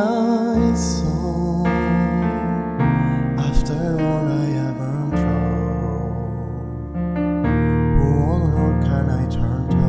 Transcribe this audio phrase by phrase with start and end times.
[0.00, 1.66] my soul
[3.48, 6.24] after all I ever improved.
[7.98, 9.88] Who on earth can I turn to?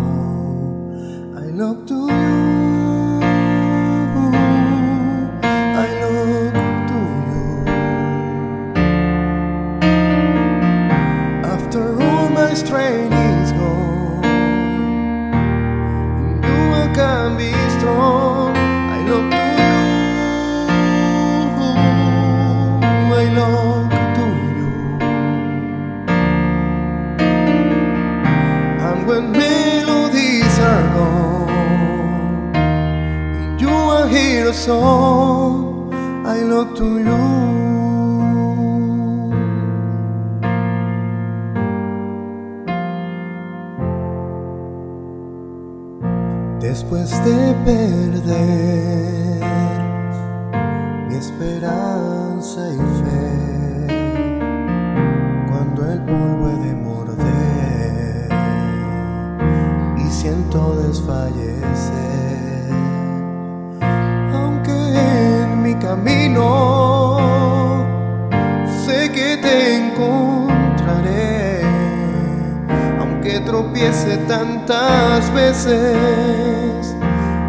[1.40, 2.01] I look to
[34.70, 37.18] I look to you.
[46.60, 49.42] Después de perder
[51.10, 53.88] mi esperanza y fe,
[55.50, 58.30] cuando el polvo he de morder
[59.98, 62.31] y siento desfallecer,
[65.92, 67.20] camino
[68.86, 71.62] sé que te encontraré,
[72.98, 76.96] aunque tropiece tantas veces,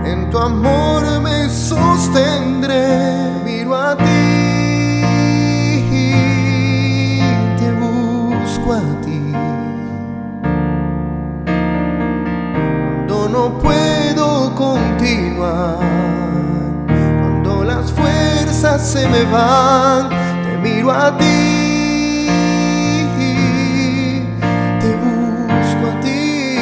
[0.05, 4.63] en tu amor me sostendré, miro a ti,
[7.59, 9.23] te busco a ti.
[13.07, 16.02] Cuando no puedo continuar,
[18.63, 22.29] fuerzas se me van, te miro a ti,
[24.81, 26.59] te busco a ti.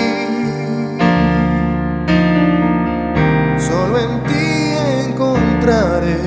[3.58, 4.72] Solo en ti
[5.08, 6.18] encontraré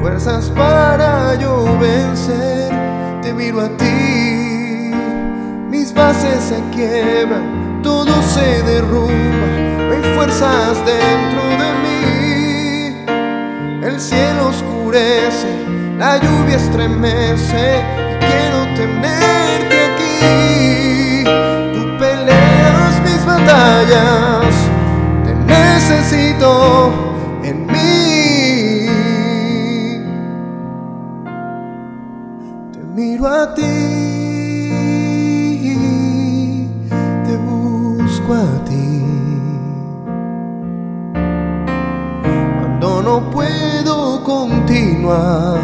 [0.00, 2.70] fuerzas para yo vencer.
[3.20, 4.92] Te miro a ti,
[5.68, 9.48] mis bases se quiebran, todo se derrumba,
[9.88, 11.19] no hay fuerzas de
[14.92, 21.24] la lluvia estremece y quiero tenerte aquí.
[21.74, 24.52] Tú peleas mis batallas,
[25.24, 26.90] te necesito
[27.44, 28.88] en mí.
[32.72, 33.62] Te miro a ti,
[37.24, 38.80] te busco a ti.
[43.10, 43.79] No puedo
[44.30, 45.58] continuar,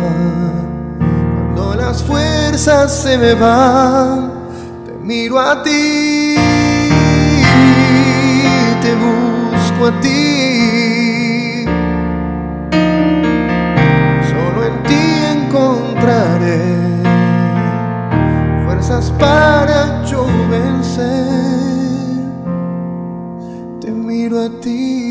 [1.54, 4.32] cuando las fuerzas se me van,
[4.84, 6.34] te miro a ti,
[8.82, 11.64] te busco a ti.
[14.30, 15.04] Solo en ti
[15.36, 16.60] encontraré
[18.64, 21.26] fuerzas para yo vencer.
[23.80, 25.05] Te miro a ti.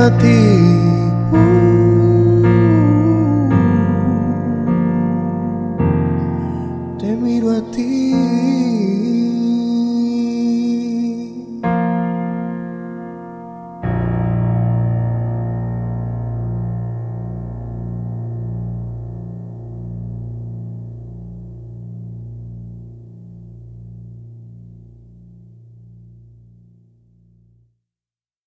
[0.00, 0.89] a ti.